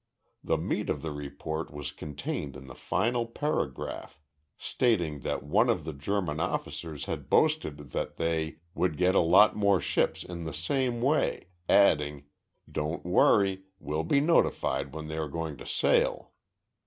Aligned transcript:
The 0.43 0.57
meat 0.57 0.89
of 0.89 1.03
the 1.03 1.11
report 1.11 1.69
was 1.71 1.91
contained 1.91 2.55
in 2.55 2.65
the 2.65 2.73
final 2.73 3.27
paragraph, 3.27 4.19
stating 4.57 5.19
that 5.19 5.43
one 5.43 5.69
of 5.69 5.85
the 5.85 5.93
German 5.93 6.39
officers 6.39 7.05
had 7.05 7.29
boasted 7.29 7.91
that 7.91 8.17
they 8.17 8.55
"would 8.73 8.97
get 8.97 9.13
a 9.13 9.19
lot 9.19 9.55
more 9.55 9.79
ships 9.79 10.23
in 10.23 10.43
the 10.43 10.55
same 10.55 11.01
way," 11.01 11.49
adding, 11.69 12.25
"Don't 12.71 13.05
worry 13.05 13.65
we'll 13.79 14.01
be 14.03 14.19
notified 14.19 14.91
when 14.91 15.07
they 15.07 15.17
are 15.17 15.29
going 15.29 15.55
to 15.57 15.67
sail." 15.67 16.31